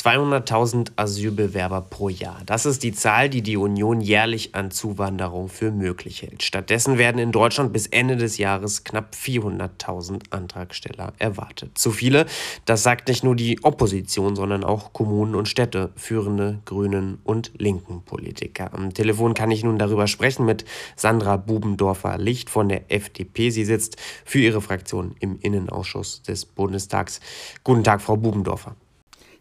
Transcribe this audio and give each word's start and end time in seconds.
200.000 0.00 0.92
Asylbewerber 0.96 1.82
pro 1.82 2.08
Jahr. 2.08 2.40
Das 2.46 2.64
ist 2.64 2.82
die 2.82 2.92
Zahl, 2.92 3.28
die 3.28 3.42
die 3.42 3.58
Union 3.58 4.00
jährlich 4.00 4.54
an 4.54 4.70
Zuwanderung 4.70 5.50
für 5.50 5.70
möglich 5.70 6.22
hält. 6.22 6.42
Stattdessen 6.42 6.96
werden 6.96 7.18
in 7.18 7.32
Deutschland 7.32 7.74
bis 7.74 7.86
Ende 7.86 8.16
des 8.16 8.38
Jahres 8.38 8.84
knapp 8.84 9.14
400.000 9.14 10.30
Antragsteller 10.30 11.12
erwartet. 11.18 11.76
Zu 11.76 11.90
viele, 11.90 12.24
das 12.64 12.82
sagt 12.82 13.08
nicht 13.08 13.24
nur 13.24 13.36
die 13.36 13.62
Opposition, 13.62 14.36
sondern 14.36 14.64
auch 14.64 14.94
Kommunen 14.94 15.34
und 15.34 15.48
Städte, 15.48 15.92
führende 15.96 16.60
Grünen 16.64 17.18
und 17.22 17.52
linken 17.58 18.02
Politiker. 18.02 18.72
Am 18.72 18.94
Telefon 18.94 19.34
kann 19.34 19.50
ich 19.50 19.64
nun 19.64 19.78
darüber 19.78 20.06
sprechen 20.06 20.46
mit 20.46 20.64
Sandra 20.96 21.36
Bubendorfer-Licht 21.36 22.48
von 22.48 22.70
der 22.70 22.90
FDP. 22.90 23.50
Sie 23.50 23.66
sitzt 23.66 23.98
für 24.24 24.38
ihre 24.38 24.62
Fraktion 24.62 25.14
im 25.20 25.38
Innenausschuss 25.40 26.22
des 26.22 26.46
Bundestags. 26.46 27.20
Guten 27.64 27.84
Tag, 27.84 28.00
Frau 28.00 28.16
Bubendorfer. 28.16 28.76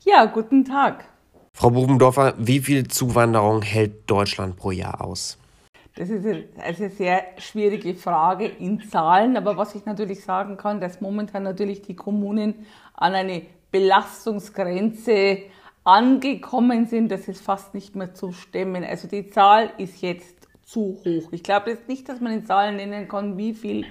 Ja, 0.06 0.26
guten 0.26 0.64
Tag. 0.64 1.04
Frau 1.54 1.72
Bubendorfer, 1.72 2.34
wie 2.38 2.60
viel 2.60 2.88
Zuwanderung 2.88 3.62
hält 3.62 4.10
Deutschland 4.10 4.56
pro 4.56 4.71
Jahr 4.71 5.04
aus? 5.04 5.38
Das 5.98 6.10
ist 6.10 6.26
eine 6.26 6.90
sehr 6.90 7.24
schwierige 7.38 7.94
Frage 7.96 8.46
in 8.46 8.80
Zahlen, 8.80 9.36
aber 9.36 9.57
was 9.57 9.76
ich 9.76 9.86
natürlich 9.86 10.24
sagen 10.24 10.56
kann, 10.56 10.80
dass 10.80 11.02
momentan 11.02 11.43
natürlich 11.43 11.82
die 11.82 11.98
Kommunen 11.98 12.66
an 12.93 13.14
eine 13.14 13.42
Belastungsgrenze 13.71 15.40
angekommen 15.84 16.86
sind, 16.86 17.12
das 17.12 17.28
ist 17.28 17.43
fast 17.43 17.74
nicht 17.74 17.98
mehr 17.98 18.14
zu 18.14 18.32
stemmen. 18.32 18.86
Also 18.86 19.10
die 19.10 19.29
Zahl 19.29 19.71
ist 19.78 20.02
jetzt 20.02 20.48
zu 20.64 20.98
hoch. 21.04 21.34
Ich 21.34 21.43
glaube 21.43 21.71
jetzt 21.71 21.90
nicht, 21.90 22.07
dass 22.07 22.21
man 22.21 22.32
in 22.32 22.46
Zahlen 22.46 22.78
nennen 22.78 23.10
kann, 23.10 23.38
wie 23.38 23.54
viel 23.54 23.86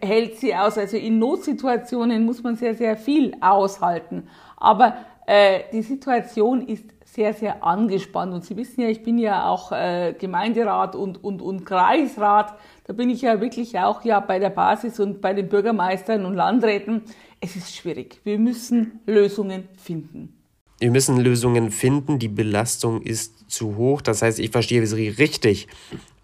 hält 0.00 0.38
sie 0.38 0.54
aus. 0.54 0.78
Also 0.78 0.96
in 0.96 1.18
Notsituationen 1.18 2.24
muss 2.24 2.42
man 2.42 2.56
sehr, 2.56 2.74
sehr 2.74 2.96
viel 2.96 3.36
aushalten. 3.40 4.28
Aber 4.56 4.96
die 5.26 5.82
Situation 5.82 6.66
ist 6.66 6.84
sehr, 7.14 7.32
sehr 7.32 7.62
angespannt. 7.64 8.32
Und 8.34 8.44
Sie 8.44 8.56
wissen 8.56 8.80
ja, 8.80 8.88
ich 8.88 9.02
bin 9.02 9.18
ja 9.18 9.48
auch 9.48 9.72
äh, 9.72 10.14
Gemeinderat 10.18 10.96
und, 10.96 11.22
und, 11.22 11.40
und 11.40 11.64
Kreisrat. 11.64 12.54
Da 12.84 12.92
bin 12.92 13.08
ich 13.08 13.22
ja 13.22 13.40
wirklich 13.40 13.78
auch 13.78 14.04
ja 14.04 14.20
bei 14.20 14.38
der 14.38 14.50
Basis 14.50 14.98
und 15.00 15.20
bei 15.20 15.32
den 15.32 15.48
Bürgermeistern 15.48 16.26
und 16.26 16.34
Landräten. 16.34 17.02
Es 17.40 17.56
ist 17.56 17.74
schwierig. 17.74 18.20
Wir 18.24 18.38
müssen 18.38 19.00
Lösungen 19.06 19.68
finden. 19.76 20.36
Wir 20.80 20.90
müssen 20.90 21.18
Lösungen 21.18 21.70
finden. 21.70 22.18
Die 22.18 22.28
Belastung 22.28 23.00
ist 23.00 23.50
zu 23.50 23.76
hoch. 23.76 24.02
Das 24.02 24.22
heißt, 24.22 24.40
ich 24.40 24.50
verstehe 24.50 24.84
Sie 24.86 25.08
richtig, 25.08 25.68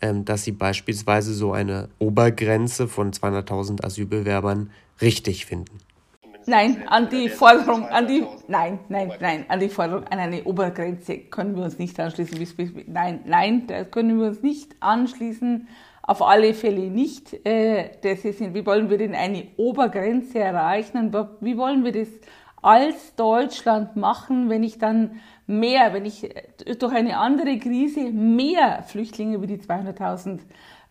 ähm, 0.00 0.24
dass 0.24 0.42
Sie 0.42 0.52
beispielsweise 0.52 1.34
so 1.34 1.52
eine 1.52 1.88
Obergrenze 1.98 2.88
von 2.88 3.12
200.000 3.12 3.84
Asylbewerbern 3.84 4.70
richtig 5.00 5.46
finden. 5.46 5.78
Nein, 6.46 6.84
an 6.88 7.08
die 7.08 7.28
Forderung, 7.28 7.86
an 7.86 8.06
die, 8.06 8.26
nein, 8.48 8.78
nein, 8.88 9.12
nein, 9.20 9.44
an 9.48 9.60
die 9.60 9.68
Forderung 9.68 10.04
an 10.04 10.18
eine 10.18 10.44
Obergrenze 10.44 11.18
können 11.18 11.56
wir 11.56 11.64
uns 11.64 11.78
nicht 11.78 11.98
anschließen. 12.00 12.84
Nein, 12.86 13.20
nein, 13.24 13.66
da 13.66 13.84
können 13.84 14.18
wir 14.18 14.28
uns 14.28 14.42
nicht 14.42 14.74
anschließen. 14.80 15.68
Auf 16.02 16.22
alle 16.22 16.54
Fälle 16.54 16.90
nicht. 16.90 17.46
Äh, 17.46 17.90
das 18.02 18.24
ist, 18.24 18.40
wie 18.40 18.66
wollen 18.66 18.90
wir 18.90 18.98
denn 18.98 19.14
eine 19.14 19.48
Obergrenze 19.56 20.40
erreichen? 20.40 21.12
Wie 21.40 21.56
wollen 21.56 21.84
wir 21.84 21.92
das 21.92 22.08
als 22.62 23.14
Deutschland 23.14 23.96
machen, 23.96 24.50
wenn 24.50 24.62
ich 24.62 24.78
dann 24.78 25.20
mehr, 25.46 25.92
wenn 25.92 26.04
ich 26.04 26.28
durch 26.78 26.92
eine 26.92 27.18
andere 27.18 27.58
Krise 27.58 28.10
mehr 28.10 28.82
Flüchtlinge 28.82 29.40
wie 29.40 29.46
die 29.46 29.58
200.000 29.58 30.40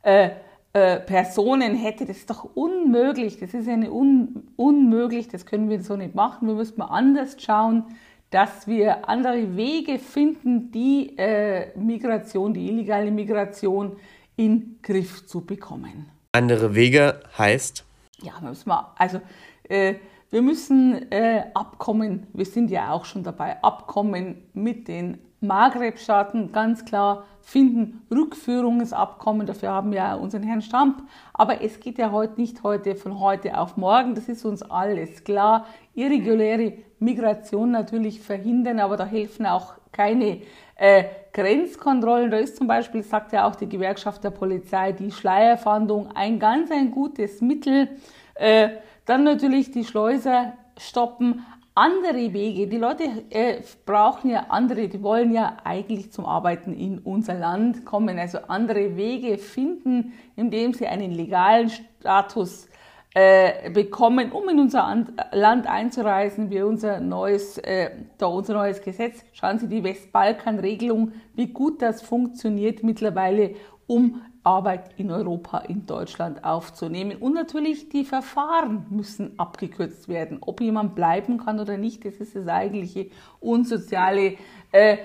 äh, 0.03 0.29
äh, 0.73 0.99
Personen 0.99 1.75
hätte, 1.75 2.05
das 2.05 2.17
ist 2.17 2.29
doch 2.29 2.43
unmöglich. 2.55 3.39
Das 3.39 3.53
ist 3.53 3.67
eine 3.67 3.91
un 3.91 4.47
unmöglich, 4.55 5.27
das 5.27 5.45
können 5.45 5.69
wir 5.69 5.81
so 5.81 5.95
nicht 5.95 6.13
machen. 6.13 6.47
Wir 6.47 6.55
müssen 6.55 6.77
mal 6.77 6.85
anders 6.85 7.37
schauen, 7.39 7.85
dass 8.29 8.67
wir 8.67 9.09
andere 9.09 9.55
Wege 9.57 9.97
finden, 9.97 10.71
die 10.71 11.17
äh, 11.17 11.77
Migration, 11.77 12.53
die 12.53 12.67
illegale 12.67 13.09
Migration 13.09 13.95
in 14.35 14.77
Griff 14.83 15.25
zu 15.25 15.43
bekommen. 15.43 16.09
Andere 16.31 16.75
Wege 16.75 17.21
heißt? 17.37 17.83
Ja, 18.21 18.33
müssen 18.41 18.69
wir, 18.69 18.93
also 18.95 19.21
äh, 19.67 19.95
wir 20.29 20.43
müssen 20.43 21.11
äh, 21.11 21.45
Abkommen, 21.55 22.27
wir 22.33 22.45
sind 22.45 22.69
ja 22.69 22.91
auch 22.91 23.05
schon 23.05 23.23
dabei, 23.23 23.63
Abkommen 23.63 24.43
mit 24.53 24.87
den 24.87 25.17
Maghreb-Staaten 25.41 26.51
ganz 26.51 26.85
klar 26.85 27.25
finden 27.41 28.05
Rückführungsabkommen, 28.11 29.47
dafür 29.47 29.69
haben 29.69 29.91
wir 29.91 30.19
unseren 30.21 30.43
Herrn 30.43 30.61
Stamp. 30.61 31.01
Aber 31.33 31.61
es 31.61 31.79
geht 31.79 31.97
ja 31.97 32.11
heute 32.11 32.39
nicht 32.39 32.63
heute 32.63 32.95
von 32.95 33.19
heute 33.19 33.57
auf 33.57 33.77
morgen, 33.77 34.15
das 34.15 34.29
ist 34.29 34.45
uns 34.45 34.61
alles 34.61 35.23
klar. 35.23 35.65
Irreguläre 35.95 36.73
Migration 36.99 37.71
natürlich 37.71 38.21
verhindern, 38.21 38.79
aber 38.79 38.97
da 38.97 39.05
helfen 39.05 39.45
auch 39.45 39.73
keine 39.91 40.41
äh, 40.75 41.05
Grenzkontrollen. 41.33 42.31
Da 42.31 42.37
ist 42.37 42.57
zum 42.57 42.67
Beispiel, 42.67 43.03
sagt 43.03 43.33
ja 43.33 43.47
auch 43.47 43.55
die 43.55 43.69
Gewerkschaft 43.69 44.23
der 44.23 44.31
Polizei, 44.31 44.91
die 44.91 45.11
Schleierfahndung 45.11 46.11
ein 46.15 46.39
ganz 46.39 46.71
ein 46.71 46.91
gutes 46.91 47.41
Mittel. 47.41 47.89
Äh, 48.35 48.69
dann 49.05 49.23
natürlich 49.23 49.71
die 49.71 49.85
Schleuser 49.85 50.53
stoppen, 50.77 51.45
andere 51.79 52.33
Wege. 52.33 52.67
Die 52.67 52.77
Leute 52.77 53.05
äh, 53.29 53.61
brauchen 53.85 54.29
ja 54.29 54.47
andere, 54.49 54.89
die 54.89 55.01
wollen 55.01 55.31
ja 55.31 55.57
eigentlich 55.63 56.11
zum 56.11 56.25
Arbeiten 56.25 56.73
in 56.73 56.99
unser 56.99 57.35
Land 57.35 57.85
kommen, 57.85 58.19
also 58.19 58.39
andere 58.49 58.97
Wege 58.97 59.37
finden, 59.37 60.11
indem 60.35 60.73
sie 60.73 60.87
einen 60.87 61.11
legalen 61.11 61.69
Status 61.69 62.67
äh, 63.13 63.71
bekommen, 63.71 64.33
um 64.33 64.49
in 64.49 64.59
unser 64.59 65.05
Land 65.31 65.67
einzureisen, 65.67 66.49
wie 66.49 66.61
unser 66.61 66.99
neues, 66.99 67.57
äh, 67.59 67.91
da 68.17 68.25
unser 68.25 68.55
neues 68.55 68.81
Gesetz. 68.81 69.23
Schauen 69.31 69.57
Sie 69.57 69.69
die 69.69 69.83
Westbalkan-Regelung, 69.83 71.13
wie 71.33 71.47
gut 71.47 71.81
das 71.81 72.01
funktioniert 72.01 72.83
mittlerweile, 72.83 73.55
um 73.89 74.21
Arbeit 74.43 74.91
in 74.97 75.11
Europa, 75.11 75.57
in 75.59 75.85
Deutschland 75.85 76.43
aufzunehmen. 76.43 77.17
Und 77.17 77.33
natürlich 77.33 77.89
die 77.89 78.05
Verfahren 78.05 78.85
müssen 78.89 79.37
abgekürzt 79.37 80.07
werden. 80.07 80.37
Ob 80.41 80.61
jemand 80.61 80.95
bleiben 80.95 81.39
kann 81.39 81.59
oder 81.59 81.77
nicht, 81.77 82.05
das 82.05 82.15
ist 82.15 82.35
das 82.35 82.47
eigentliche 82.47 83.07
unsoziale, 83.39 84.35
äh, 84.71 84.97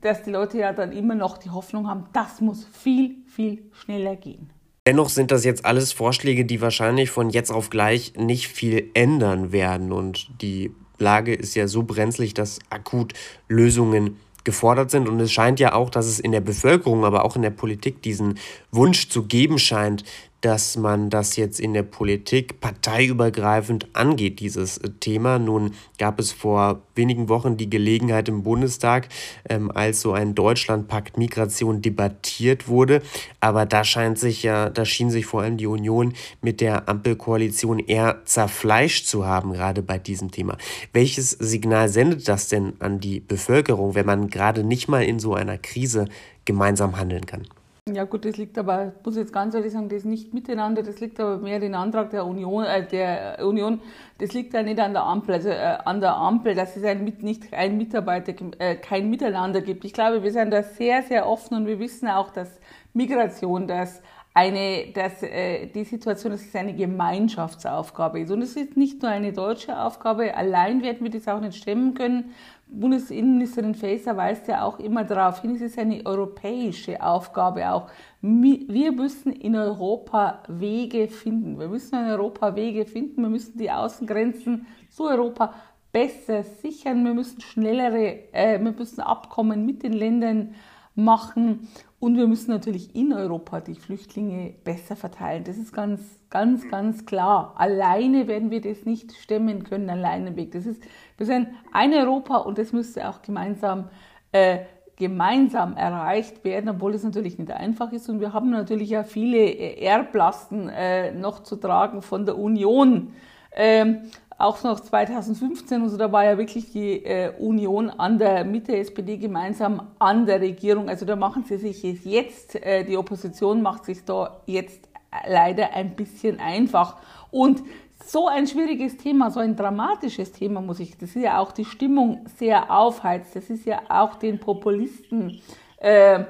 dass 0.00 0.22
die 0.22 0.30
Leute 0.30 0.58
ja 0.58 0.72
dann 0.72 0.92
immer 0.92 1.14
noch 1.14 1.38
die 1.38 1.50
Hoffnung 1.50 1.88
haben, 1.88 2.06
das 2.12 2.40
muss 2.40 2.66
viel, 2.66 3.16
viel 3.26 3.70
schneller 3.72 4.16
gehen. 4.16 4.50
Dennoch 4.86 5.08
sind 5.08 5.30
das 5.30 5.44
jetzt 5.44 5.64
alles 5.64 5.92
Vorschläge, 5.92 6.44
die 6.44 6.60
wahrscheinlich 6.60 7.10
von 7.10 7.30
jetzt 7.30 7.50
auf 7.50 7.70
gleich 7.70 8.14
nicht 8.16 8.48
viel 8.48 8.90
ändern 8.94 9.52
werden. 9.52 9.92
Und 9.92 10.42
die 10.42 10.74
Lage 10.98 11.34
ist 11.34 11.54
ja 11.54 11.68
so 11.68 11.84
brenzlig, 11.84 12.34
dass 12.34 12.58
akut 12.68 13.14
Lösungen 13.48 14.16
gefordert 14.44 14.90
sind. 14.90 15.08
Und 15.08 15.18
es 15.20 15.32
scheint 15.32 15.60
ja 15.60 15.72
auch, 15.72 15.90
dass 15.90 16.06
es 16.06 16.20
in 16.20 16.32
der 16.32 16.40
Bevölkerung, 16.40 17.04
aber 17.04 17.24
auch 17.24 17.36
in 17.36 17.42
der 17.42 17.50
Politik 17.50 18.02
diesen 18.02 18.38
Wunsch 18.70 19.08
zu 19.08 19.24
geben 19.24 19.58
scheint, 19.58 20.04
dass 20.44 20.76
man 20.76 21.08
das 21.08 21.36
jetzt 21.36 21.58
in 21.58 21.72
der 21.72 21.84
Politik 21.84 22.60
parteiübergreifend 22.60 23.88
angeht, 23.94 24.40
dieses 24.40 24.76
äh, 24.76 24.90
Thema. 25.00 25.38
Nun 25.38 25.72
gab 25.96 26.20
es 26.20 26.32
vor 26.32 26.82
wenigen 26.94 27.30
Wochen 27.30 27.56
die 27.56 27.70
Gelegenheit 27.70 28.28
im 28.28 28.42
Bundestag, 28.42 29.08
ähm, 29.48 29.70
als 29.74 30.02
so 30.02 30.12
ein 30.12 30.34
Deutschlandpakt 30.34 31.16
Migration 31.16 31.80
debattiert 31.80 32.68
wurde. 32.68 33.00
Aber 33.40 33.64
da 33.64 33.84
scheint 33.84 34.18
sich 34.18 34.42
ja, 34.42 34.68
da 34.68 34.84
schien 34.84 35.08
sich 35.08 35.24
vor 35.24 35.40
allem 35.40 35.56
die 35.56 35.66
Union 35.66 36.12
mit 36.42 36.60
der 36.60 36.90
Ampelkoalition 36.90 37.78
eher 37.78 38.20
zerfleischt 38.26 39.06
zu 39.06 39.24
haben, 39.24 39.54
gerade 39.54 39.80
bei 39.80 39.98
diesem 39.98 40.30
Thema. 40.30 40.58
Welches 40.92 41.30
Signal 41.30 41.88
sendet 41.88 42.28
das 42.28 42.48
denn 42.48 42.74
an 42.80 43.00
die 43.00 43.20
Bevölkerung, 43.20 43.94
wenn 43.94 44.04
man 44.04 44.28
gerade 44.28 44.62
nicht 44.62 44.88
mal 44.88 45.04
in 45.04 45.18
so 45.18 45.32
einer 45.32 45.56
Krise 45.56 46.04
gemeinsam 46.44 46.98
handeln 46.98 47.24
kann? 47.24 47.46
Ja 47.92 48.04
gut, 48.04 48.24
das 48.24 48.38
liegt 48.38 48.56
aber, 48.56 48.94
muss 49.04 49.14
ich 49.14 49.20
jetzt 49.20 49.32
ganz 49.34 49.54
ehrlich 49.54 49.74
sagen, 49.74 49.90
das 49.90 50.04
nicht 50.04 50.32
miteinander, 50.32 50.82
das 50.82 51.00
liegt 51.00 51.20
aber 51.20 51.36
mehr 51.36 51.60
den 51.60 51.74
Antrag 51.74 52.08
der 52.08 52.24
Union, 52.24 52.64
äh, 52.64 52.86
der 52.88 53.44
Union, 53.46 53.82
das 54.16 54.32
liegt 54.32 54.54
ja 54.54 54.62
nicht 54.62 54.80
an 54.80 54.94
der 54.94 55.02
Ampel, 55.02 55.34
also 55.34 55.50
äh, 55.50 55.76
an 55.84 56.00
der 56.00 56.16
Ampel, 56.16 56.54
dass 56.54 56.76
es 56.78 56.84
ein, 56.84 57.04
nicht 57.04 57.52
ein 57.52 57.76
Mitarbeiter, 57.76 58.32
äh, 58.58 58.76
kein 58.76 59.10
Miteinander 59.10 59.60
gibt. 59.60 59.84
Ich 59.84 59.92
glaube, 59.92 60.22
wir 60.22 60.32
sind 60.32 60.50
da 60.50 60.62
sehr, 60.62 61.02
sehr 61.02 61.28
offen 61.28 61.58
und 61.58 61.66
wir 61.66 61.78
wissen 61.78 62.08
auch, 62.08 62.30
dass 62.30 62.58
Migration, 62.94 63.66
dass 63.66 64.00
eine, 64.34 64.88
dass 64.92 65.22
äh, 65.22 65.66
die 65.66 65.84
Situation, 65.84 66.32
dass 66.32 66.44
es 66.44 66.54
eine 66.56 66.74
Gemeinschaftsaufgabe 66.74 68.20
ist. 68.20 68.32
Und 68.32 68.42
es 68.42 68.56
ist 68.56 68.76
nicht 68.76 69.00
nur 69.00 69.10
eine 69.10 69.32
deutsche 69.32 69.78
Aufgabe, 69.78 70.36
allein 70.36 70.82
werden 70.82 71.04
wir 71.04 71.10
das 71.10 71.28
auch 71.28 71.40
nicht 71.40 71.56
stemmen 71.56 71.94
können, 71.94 72.34
Bundesinnenministerin 72.66 73.74
Faeser 73.74 74.16
weist 74.16 74.48
ja 74.48 74.64
auch 74.64 74.78
immer 74.78 75.04
darauf 75.04 75.42
hin, 75.42 75.54
es 75.54 75.60
ist 75.60 75.78
eine 75.78 76.04
europäische 76.04 77.00
Aufgabe 77.00 77.70
auch. 77.70 77.88
Wir 78.20 78.90
müssen 78.92 79.32
in 79.32 79.54
Europa 79.54 80.42
Wege 80.48 81.08
finden. 81.08 81.58
Wir 81.58 81.68
müssen 81.68 81.94
in 81.94 82.10
Europa 82.10 82.56
Wege 82.56 82.86
finden. 82.86 83.22
Wir 83.22 83.28
müssen 83.28 83.58
die 83.58 83.70
Außengrenzen 83.70 84.66
zu 84.90 85.04
Europa 85.04 85.54
besser 85.92 86.42
sichern. 86.42 87.04
Wir 87.04 87.14
müssen 87.14 87.40
schnellere, 87.40 88.32
äh, 88.32 88.58
wir 88.58 88.72
müssen 88.72 89.00
Abkommen 89.00 89.64
mit 89.64 89.82
den 89.82 89.92
Ländern 89.92 90.54
machen 90.96 91.68
und 92.04 92.18
wir 92.18 92.26
müssen 92.26 92.50
natürlich 92.50 92.94
in 92.94 93.14
Europa 93.14 93.60
die 93.60 93.76
Flüchtlinge 93.76 94.52
besser 94.62 94.94
verteilen. 94.94 95.42
Das 95.44 95.56
ist 95.56 95.72
ganz, 95.72 96.02
ganz, 96.28 96.68
ganz 96.68 97.06
klar. 97.06 97.54
Alleine 97.56 98.28
werden 98.28 98.50
wir 98.50 98.60
das 98.60 98.84
nicht 98.84 99.14
stemmen 99.16 99.64
können, 99.64 99.88
alleine 99.88 100.36
weg. 100.36 100.52
Das 100.52 100.66
ist, 100.66 100.82
wir 101.16 101.24
sind 101.24 101.48
ein 101.72 101.94
Europa 101.94 102.36
und 102.36 102.58
das 102.58 102.74
müsste 102.74 103.08
auch 103.08 103.22
gemeinsam, 103.22 103.88
äh, 104.32 104.58
gemeinsam 104.96 105.78
erreicht 105.78 106.44
werden, 106.44 106.68
obwohl 106.68 106.92
es 106.92 107.04
natürlich 107.04 107.38
nicht 107.38 107.50
einfach 107.50 107.90
ist. 107.90 108.10
Und 108.10 108.20
wir 108.20 108.34
haben 108.34 108.50
natürlich 108.50 108.90
ja 108.90 109.02
viele 109.02 109.78
Erblasten 109.78 110.68
äh, 110.68 111.10
noch 111.10 111.42
zu 111.42 111.56
tragen 111.56 112.02
von 112.02 112.26
der 112.26 112.36
Union. 112.36 113.14
Ähm, 113.56 114.10
auch 114.38 114.62
noch 114.62 114.80
2015, 114.80 115.82
also 115.82 115.96
da 115.96 116.10
war 116.10 116.24
ja 116.24 116.38
wirklich 116.38 116.72
die 116.72 117.04
äh, 117.04 117.32
Union 117.38 117.90
an 117.90 118.18
der, 118.18 118.44
mit 118.44 118.68
der 118.68 118.80
SPD 118.80 119.16
gemeinsam 119.16 119.88
an 119.98 120.26
der 120.26 120.40
Regierung. 120.40 120.88
Also 120.88 121.06
da 121.06 121.16
machen 121.16 121.44
sie 121.44 121.56
sich 121.56 121.82
jetzt, 122.04 122.56
äh, 122.56 122.84
die 122.84 122.96
Opposition 122.96 123.62
macht 123.62 123.84
sich 123.84 124.04
da 124.04 124.40
jetzt 124.46 124.88
leider 125.26 125.72
ein 125.72 125.94
bisschen 125.94 126.40
einfach. 126.40 126.96
Und 127.30 127.62
so 128.04 128.28
ein 128.28 128.46
schwieriges 128.46 128.96
Thema, 128.96 129.30
so 129.30 129.40
ein 129.40 129.56
dramatisches 129.56 130.32
Thema, 130.32 130.60
muss 130.60 130.80
ich, 130.80 130.98
das 130.98 131.10
ist 131.10 131.22
ja 131.22 131.38
auch 131.38 131.52
die 131.52 131.64
Stimmung 131.64 132.26
sehr 132.36 132.70
aufheizt, 132.70 133.34
das 133.36 133.48
ist 133.50 133.64
ja 133.64 133.80
auch 133.88 134.16
den 134.16 134.38
Populisten, 134.40 135.40
äh, 135.78 136.24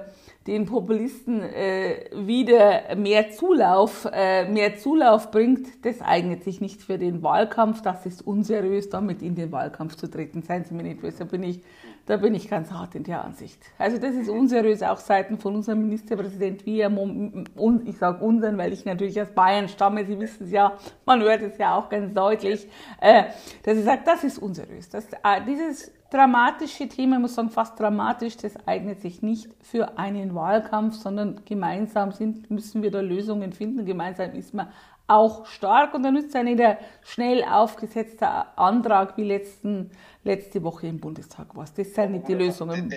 den 0.46 0.66
Populisten 0.66 1.40
äh, 1.40 2.10
wieder 2.14 2.94
mehr 2.96 3.30
Zulauf, 3.30 4.06
äh, 4.12 4.46
mehr 4.46 4.76
Zulauf 4.76 5.30
bringt, 5.30 5.84
das 5.86 6.02
eignet 6.02 6.44
sich 6.44 6.60
nicht 6.60 6.82
für 6.82 6.98
den 6.98 7.22
Wahlkampf. 7.22 7.80
Das 7.80 8.04
ist 8.04 8.26
unseriös, 8.26 8.90
damit 8.90 9.22
in 9.22 9.34
den 9.34 9.52
Wahlkampf 9.52 9.96
zu 9.96 10.06
treten. 10.10 10.42
Seien 10.42 10.64
Sie 10.64 10.74
mir 10.74 10.82
nicht 10.82 11.00
böse, 11.00 11.20
da 11.20 11.24
bin 11.24 11.42
ich, 11.42 11.62
da 12.04 12.18
bin 12.18 12.34
ich 12.34 12.50
ganz 12.50 12.70
hart 12.70 12.94
in 12.94 13.04
der 13.04 13.24
Ansicht. 13.24 13.58
Also 13.78 13.96
das 13.96 14.14
ist 14.14 14.28
unseriös, 14.28 14.82
auch 14.82 14.98
Seiten 14.98 15.38
von 15.38 15.54
unserem 15.54 15.80
Ministerpräsident, 15.80 16.66
wie 16.66 16.80
er, 16.80 16.92
und 16.92 17.88
ich 17.88 17.96
sage 17.96 18.22
unseren, 18.22 18.58
weil 18.58 18.74
ich 18.74 18.84
natürlich 18.84 19.18
aus 19.22 19.30
Bayern 19.30 19.68
stamme, 19.68 20.04
Sie 20.04 20.20
wissen 20.20 20.44
es 20.44 20.50
ja, 20.50 20.76
man 21.06 21.22
hört 21.22 21.40
es 21.40 21.56
ja 21.56 21.74
auch 21.74 21.88
ganz 21.88 22.12
deutlich, 22.12 22.68
äh, 23.00 23.24
dass 23.62 23.78
er 23.78 23.82
sagt, 23.82 24.06
das 24.06 24.24
ist 24.24 24.38
unseriös. 24.38 24.90
Das, 24.90 25.06
äh, 25.06 25.40
dieses 25.46 25.90
dramatische 26.14 26.88
Thema, 26.88 27.16
ich 27.16 27.22
muss 27.22 27.34
sagen, 27.34 27.50
fast 27.50 27.78
dramatisch, 27.78 28.36
das 28.36 28.54
eignet 28.66 29.00
sich 29.00 29.20
nicht 29.20 29.48
für 29.60 29.98
einen 29.98 30.34
Wahlkampf, 30.34 30.94
sondern 30.94 31.40
gemeinsam 31.44 32.12
sind, 32.12 32.50
müssen 32.50 32.82
wir 32.82 32.90
da 32.92 33.00
Lösungen 33.00 33.52
finden. 33.52 33.84
Gemeinsam 33.84 34.32
ist 34.32 34.54
man 34.54 34.68
auch 35.08 35.44
stark 35.46 35.92
und 35.92 36.02
dann 36.04 36.14
nützt 36.14 36.34
ein 36.36 36.56
der 36.56 36.78
schnell 37.02 37.44
aufgesetzte 37.44 38.28
Antrag 38.56 39.16
wie 39.16 39.24
letzten, 39.24 39.90
letzte 40.22 40.62
Woche 40.62 40.86
im 40.86 40.98
Bundestag 40.98 41.48
was. 41.54 41.74
Das 41.74 41.92
sind 41.92 42.12
nicht 42.12 42.28
die 42.28 42.34
Lösungen. 42.34 42.94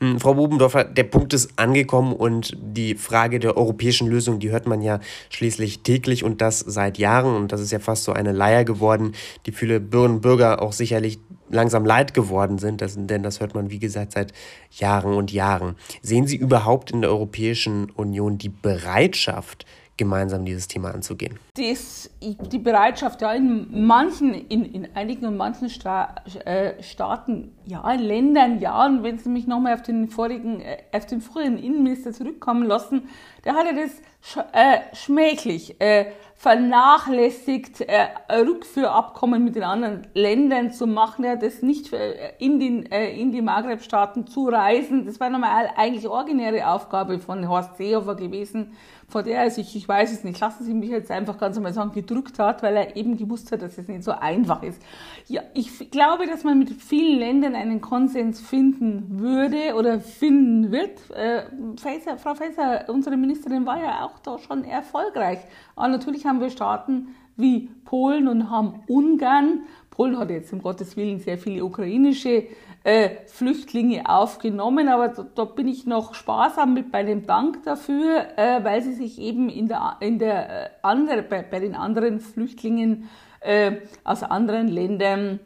Hm, 0.00 0.20
Frau 0.20 0.34
Bubendorfer, 0.34 0.84
der 0.84 1.04
Punkt 1.04 1.32
ist 1.32 1.58
angekommen 1.58 2.12
und 2.12 2.56
die 2.60 2.96
Frage 2.96 3.38
der 3.38 3.56
europäischen 3.56 4.08
Lösung, 4.08 4.40
die 4.40 4.50
hört 4.50 4.66
man 4.66 4.82
ja 4.82 5.00
schließlich 5.30 5.82
täglich 5.82 6.24
und 6.24 6.40
das 6.40 6.58
seit 6.58 6.98
Jahren 6.98 7.34
und 7.36 7.52
das 7.52 7.60
ist 7.60 7.70
ja 7.70 7.78
fast 7.78 8.04
so 8.04 8.12
eine 8.12 8.32
Leier 8.32 8.64
geworden, 8.64 9.12
die 9.46 9.52
viele 9.52 9.80
Bürgerinnen 9.80 10.16
und 10.16 10.20
Bürger 10.22 10.60
auch 10.60 10.72
sicherlich 10.72 11.18
langsam 11.48 11.84
leid 11.84 12.14
geworden 12.14 12.58
sind, 12.58 12.80
das, 12.80 12.96
denn 12.96 13.22
das 13.22 13.40
hört 13.40 13.54
man, 13.54 13.70
wie 13.70 13.78
gesagt, 13.78 14.12
seit 14.12 14.32
Jahren 14.70 15.14
und 15.14 15.32
Jahren. 15.32 15.76
Sehen 16.02 16.26
Sie 16.26 16.36
überhaupt 16.36 16.90
in 16.90 17.02
der 17.02 17.10
Europäischen 17.10 17.90
Union 17.90 18.38
die 18.38 18.48
Bereitschaft, 18.48 19.66
gemeinsam 19.96 20.44
dieses 20.44 20.68
Thema 20.68 20.92
anzugehen? 20.92 21.38
Das, 21.56 22.10
die 22.20 22.58
Bereitschaft, 22.58 23.22
ja, 23.22 23.32
in 23.32 23.86
manchen, 23.86 24.34
in, 24.34 24.64
in 24.64 24.88
einigen 24.94 25.26
und 25.26 25.36
manchen 25.36 25.68
Sta 25.70 26.14
äh, 26.44 26.82
Staaten, 26.82 27.52
ja, 27.64 27.90
in 27.92 28.00
Ländern, 28.00 28.60
ja, 28.60 28.84
und 28.86 29.02
wenn 29.02 29.18
Sie 29.18 29.28
mich 29.28 29.46
nochmal 29.46 29.74
auf 29.74 29.82
den 29.82 30.08
vorigen, 30.08 30.60
äh, 30.60 30.78
auf 30.92 31.06
den 31.06 31.20
früheren 31.20 31.58
Innenminister 31.58 32.12
zurückkommen 32.12 32.64
lassen, 32.64 33.08
der 33.44 33.54
hatte 33.54 33.74
das 33.74 33.92
sch 34.20 34.38
äh, 34.52 34.94
schmählich 34.94 35.80
äh, 35.80 36.06
vernachlässigt, 36.34 37.80
äh, 37.80 38.08
Rückführabkommen 38.30 39.42
mit 39.42 39.56
den 39.56 39.62
anderen 39.62 40.06
Ländern 40.12 40.70
zu 40.70 40.86
machen, 40.86 41.24
ja, 41.24 41.36
das 41.36 41.62
nicht 41.62 41.92
äh, 41.92 42.32
in, 42.38 42.60
den, 42.60 42.90
äh, 42.92 43.18
in 43.18 43.32
die 43.32 43.40
Maghreb-Staaten 43.40 44.26
zu 44.26 44.48
reisen. 44.48 45.06
Das 45.06 45.18
war 45.18 45.30
nochmal 45.30 45.70
eigentlich 45.76 46.06
originäre 46.06 46.68
Aufgabe 46.68 47.18
von 47.20 47.48
Horst 47.48 47.78
Seehofer 47.78 48.16
gewesen, 48.16 48.76
vor 49.08 49.22
der 49.22 49.38
er 49.38 49.50
sich, 49.50 49.76
ich 49.76 49.88
weiß 49.88 50.12
es 50.12 50.24
nicht, 50.24 50.40
lassen 50.40 50.64
Sie 50.64 50.74
mich 50.74 50.90
jetzt 50.90 51.10
einfach 51.10 51.38
ganz 51.38 51.56
einmal 51.56 51.72
sagen, 51.72 51.92
gedrückt 51.92 52.38
hat, 52.38 52.62
weil 52.62 52.76
er 52.76 52.96
eben 52.96 53.16
gewusst 53.16 53.52
hat, 53.52 53.62
dass 53.62 53.78
es 53.78 53.86
nicht 53.86 54.02
so 54.02 54.12
einfach 54.12 54.62
ist. 54.62 54.82
Ja, 55.28 55.42
ich 55.54 55.90
glaube, 55.90 56.26
dass 56.26 56.42
man 56.42 56.58
mit 56.58 56.70
vielen 56.70 57.18
Ländern 57.20 57.54
einen 57.54 57.80
Konsens 57.80 58.40
finden 58.40 59.20
würde 59.20 59.74
oder 59.76 60.00
finden 60.00 60.72
wird. 60.72 60.98
Äh, 61.14 61.42
Faeser, 61.76 62.18
Frau 62.18 62.34
Faeser, 62.34 62.86
unsere 62.88 63.16
Ministerin, 63.16 63.64
war 63.64 63.80
ja 63.80 64.04
auch 64.04 64.18
da 64.18 64.38
schon 64.38 64.64
erfolgreich. 64.64 65.38
Aber 65.76 65.88
natürlich 65.88 66.26
haben 66.26 66.40
wir 66.40 66.50
Staaten 66.50 67.14
wie 67.36 67.68
Polen 67.84 68.26
und 68.26 68.50
haben 68.50 68.82
Ungarn. 68.88 69.60
Polen 69.90 70.18
hat 70.18 70.30
jetzt 70.30 70.52
um 70.52 70.62
Gottes 70.62 70.96
Willen 70.96 71.20
sehr 71.20 71.38
viele 71.38 71.64
ukrainische 71.64 72.44
äh, 72.86 73.26
Flüchtlinge 73.26 74.08
aufgenommen, 74.08 74.86
aber 74.86 75.08
da, 75.08 75.26
da, 75.34 75.44
bin 75.44 75.66
ich 75.66 75.86
noch 75.86 76.14
sparsam 76.14 76.72
mit 76.72 76.92
bei 76.92 77.02
dem 77.02 77.26
Dank 77.26 77.64
dafür, 77.64 78.38
äh, 78.38 78.62
weil 78.62 78.80
sie 78.80 78.92
sich 78.92 79.20
eben 79.20 79.48
in 79.48 79.66
der, 79.66 79.96
in 79.98 80.20
der 80.20 80.66
äh, 80.66 80.70
andere, 80.82 81.24
bei, 81.24 81.42
bei 81.42 81.58
den 81.58 81.74
anderen 81.74 82.20
Flüchtlingen 82.20 83.08
äh, 83.40 83.78
aus 84.04 84.22
anderen 84.22 84.68
Ländern 84.68 85.40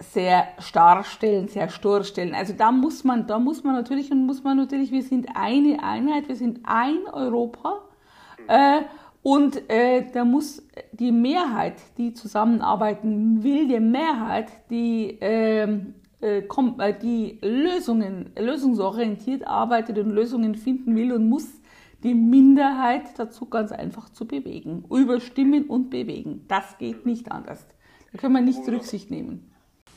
sehr 0.00 0.48
starr 0.58 1.04
stellen, 1.04 1.48
sehr 1.48 1.70
stur 1.70 2.04
stellen. 2.04 2.34
Also 2.34 2.52
da 2.52 2.72
muss 2.72 3.04
man, 3.04 3.26
da 3.26 3.38
muss 3.38 3.64
man 3.64 3.74
natürlich 3.74 4.10
und 4.10 4.26
muss 4.26 4.42
man 4.42 4.58
natürlich, 4.58 4.90
wir 4.90 5.02
sind 5.02 5.28
eine 5.34 5.82
Einheit, 5.82 6.28
wir 6.28 6.36
sind 6.36 6.60
ein 6.64 7.06
Europa. 7.10 7.80
Und 9.22 9.70
äh, 9.70 10.10
da 10.12 10.26
muss 10.26 10.62
die 10.92 11.12
Mehrheit, 11.12 11.76
die 11.96 12.12
zusammenarbeiten 12.12 13.42
will, 13.44 13.66
die 13.68 13.80
Mehrheit, 13.80 14.48
die 14.68 15.18
äh, 15.20 15.78
die 16.20 17.38
Lösungen, 17.42 18.30
lösungsorientiert 18.38 19.46
arbeitet 19.46 19.98
und 19.98 20.10
Lösungen 20.10 20.54
finden 20.54 20.96
will 20.96 21.12
und 21.12 21.28
muss 21.28 21.46
die 22.02 22.14
Minderheit 22.14 23.18
dazu 23.18 23.46
ganz 23.46 23.72
einfach 23.72 24.08
zu 24.10 24.26
bewegen. 24.26 24.84
Überstimmen 24.90 25.64
und 25.64 25.90
bewegen. 25.90 26.44
Das 26.48 26.78
geht 26.78 27.06
nicht 27.06 27.30
anders. 27.30 27.66
Da 28.12 28.18
können 28.18 28.34
wir 28.34 28.40
nicht 28.40 28.66
Rücksicht 28.68 29.10
nehmen. 29.10 29.50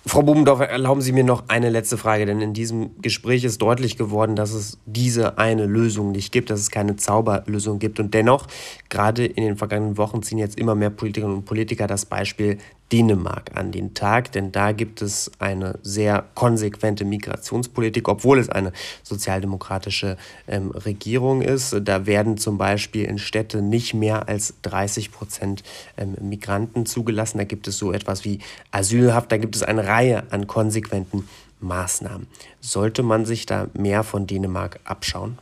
Frau 0.06 0.24
Bubendorfer, 0.24 0.70
erlauben 0.70 1.02
Sie 1.02 1.12
mir 1.12 1.26
noch 1.26 1.50
eine 1.50 1.70
letzte 1.70 1.98
Frage, 1.98 2.26
denn 2.26 2.40
in 2.40 2.54
diesem 2.54 3.02
Gespräch 3.02 3.44
ist 3.44 3.62
deutlich 3.62 3.98
geworden, 3.98 4.36
dass 4.36 4.54
es 4.54 4.80
diese 4.86 5.38
eine 5.38 5.66
Lösung 5.66 6.14
nicht 6.14 6.32
gibt, 6.32 6.50
dass 6.50 6.62
es 6.62 6.72
keine 6.72 6.96
Zauberlösung 6.96 7.80
gibt. 7.80 8.00
Und 8.00 8.14
dennoch, 8.14 8.48
gerade 8.88 9.26
in 9.26 9.44
den 9.44 9.58
vergangenen 9.58 9.98
Wochen 9.98 10.24
ziehen 10.24 10.38
jetzt 10.38 10.58
immer 10.58 10.74
mehr 10.74 10.90
Politikerinnen 10.90 11.40
und 11.40 11.46
Politiker 11.46 11.86
das 11.86 12.06
Beispiel 12.06 12.60
Dänemark 12.92 13.52
an 13.56 13.72
den 13.72 13.94
Tag, 13.94 14.32
denn 14.32 14.52
da 14.52 14.72
gibt 14.72 15.02
es 15.02 15.32
eine 15.40 15.78
sehr 15.84 16.26
konsequente 16.34 17.06
Migrationspolitik, 17.06 18.08
obwohl 18.08 18.40
es 18.40 18.50
eine 18.50 18.74
sozialdemokratische 19.04 20.18
ähm, 20.48 20.72
Regierung 20.72 21.42
ist. 21.42 21.76
Da 21.84 22.06
werden 22.06 22.38
zum 22.38 22.58
Beispiel 22.58 23.06
in 23.06 23.20
Städte 23.20 23.62
nicht 23.62 23.94
mehr 23.94 24.28
als 24.28 24.56
30 24.64 25.12
Prozent 25.12 25.64
ähm, 25.98 26.16
Migranten 26.22 26.86
zugelassen. 26.86 27.38
Da 27.38 27.44
gibt 27.44 27.68
es 27.68 27.78
so 27.78 27.92
etwas 27.92 28.26
wie 28.26 28.40
Asylhaft, 28.72 29.32
da 29.32 29.38
gibt 29.38 29.56
es 29.56 29.64
eine 29.64 29.86
Reihe 29.86 30.24
an 30.32 30.48
konsequenten 30.48 31.28
Maßnahmen. 31.60 32.28
Sollte 32.62 33.04
man 33.04 33.26
sich 33.26 33.46
da 33.46 33.68
mehr 33.74 34.04
von 34.04 34.28
Dänemark 34.28 34.80
abschauen? 34.84 35.38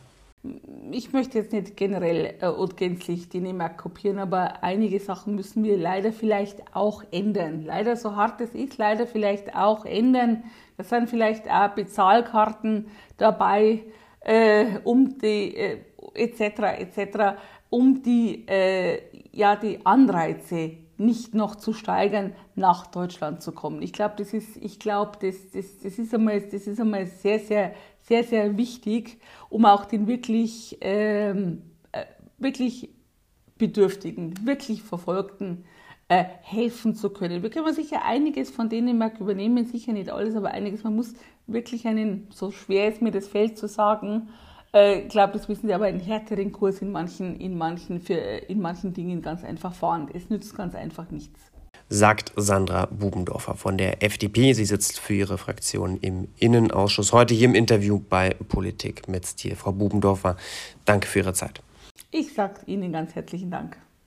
Ich 0.91 1.13
möchte 1.13 1.37
jetzt 1.37 1.51
nicht 1.53 1.75
generell 1.77 2.35
äh, 2.41 2.47
und 2.47 2.77
gänzlich 2.77 3.29
Dänemark 3.29 3.77
kopieren, 3.77 4.19
aber 4.19 4.63
einige 4.63 4.99
Sachen 4.99 5.35
müssen 5.35 5.63
wir 5.63 5.77
leider 5.77 6.11
vielleicht 6.11 6.75
auch 6.75 7.03
ändern. 7.11 7.63
Leider 7.65 7.95
so 7.95 8.15
hart 8.15 8.41
es 8.41 8.53
ist, 8.53 8.77
leider 8.77 9.07
vielleicht 9.07 9.55
auch 9.55 9.85
ändern. 9.85 10.43
Da 10.77 10.83
sind 10.83 11.09
vielleicht 11.09 11.49
auch 11.49 11.69
Bezahlkarten 11.69 12.87
dabei, 13.17 13.83
äh, 14.21 14.79
um 14.83 15.17
die 15.17 15.55
äh, 15.55 15.77
etc. 16.13 16.41
etc. 16.79 17.37
um 17.69 18.01
die 18.01 18.47
äh, 18.47 19.01
ja 19.31 19.55
die 19.55 19.85
Anreize 19.85 20.77
nicht 20.97 21.35
noch 21.35 21.55
zu 21.55 21.73
steigern, 21.73 22.33
nach 22.55 22.87
Deutschland 22.87 23.41
zu 23.41 23.51
kommen. 23.51 23.81
Ich 23.81 23.93
glaube, 23.93 24.15
das 24.17 24.33
ist, 24.33 24.57
ich 24.57 24.79
glaube, 24.79 25.13
das, 25.21 25.51
das, 25.51 25.79
das 25.79 25.99
ist 25.99 26.13
einmal, 26.13 26.41
das 26.41 26.67
ist 26.67 26.79
einmal 26.79 27.07
sehr, 27.07 27.39
sehr, 27.39 27.73
sehr, 28.01 28.23
sehr 28.23 28.57
wichtig, 28.57 29.19
um 29.49 29.65
auch 29.65 29.85
den 29.85 30.07
wirklich, 30.07 30.77
ähm, 30.81 31.61
äh, 31.91 32.05
wirklich 32.37 32.89
Bedürftigen, 33.57 34.45
wirklich 34.45 34.83
Verfolgten 34.83 35.65
äh, 36.09 36.23
helfen 36.41 36.95
zu 36.95 37.09
können. 37.09 37.43
Wir 37.43 37.49
können 37.49 37.73
sicher 37.73 38.05
einiges 38.05 38.49
von 38.49 38.69
Dänemark 38.69 39.19
übernehmen, 39.19 39.65
sicher 39.65 39.93
nicht 39.93 40.09
alles, 40.09 40.35
aber 40.35 40.51
einiges. 40.51 40.83
Man 40.83 40.95
muss 40.95 41.13
wirklich 41.47 41.87
einen, 41.87 42.27
so 42.31 42.51
schwer 42.51 42.87
ist 42.87 43.01
mir 43.01 43.11
das 43.11 43.27
Feld 43.27 43.57
zu 43.57 43.67
sagen, 43.67 44.29
äh, 44.77 45.01
ich 45.01 45.10
glaube, 45.10 45.34
das 45.34 45.50
wissen 45.50 45.67
Sie, 45.67 45.74
aber 45.74 45.86
einen 45.86 46.00
härteren 46.00 46.51
Kurs 46.51 46.81
in 46.81 46.91
manchen, 46.91 47.36
in 47.39 47.57
manchen, 47.57 48.00
für, 48.00 48.13
in 48.13 48.62
manchen 48.62 48.93
Dingen 48.93 49.22
ganz 49.22 49.43
einfach 49.43 49.74
fahren. 49.74 50.10
Es 50.13 50.29
nützt 50.29 50.55
ganz 50.55 50.75
einfach 50.75 51.10
nichts. 51.12 51.39
sagt 51.89 52.34
Sandra 52.36 52.86
Bubendorfer 52.88 53.55
von 53.55 53.77
der 53.77 54.03
FDP. 54.03 54.53
Sie 54.53 54.65
sitzt 54.65 55.00
für 55.00 55.13
ihre 55.13 55.38
Fraktion 55.38 55.98
im 56.01 56.27
Innenausschuss. 56.38 57.13
Heute 57.13 57.34
hier 57.34 57.48
im 57.48 57.55
Interview 57.55 58.00
bei 58.00 58.36
Politik 58.50 59.07
mit 59.07 59.25
Stil. 59.25 59.55
Frau 59.55 59.72
Bubendorfer, 59.72 60.38
danke 60.86 61.07
für 61.07 61.19
Ihre 61.19 61.34
Zeit. 61.34 61.62
Ich 62.12 62.34
sage 62.34 62.62
Ihnen 62.65 62.91
ganz 62.91 63.15
herzlichen 63.15 63.51
Dank. 63.51 63.77